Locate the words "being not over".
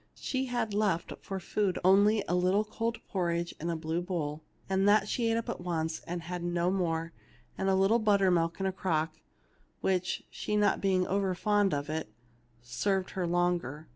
10.79-11.35